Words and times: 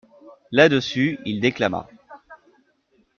Là-dessus, 0.51 1.19
il 1.27 1.39
déclama. 1.39 1.87